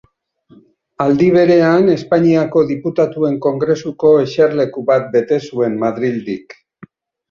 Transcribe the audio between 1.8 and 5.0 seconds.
Espainiako Diputatuen Kongresuko eserleku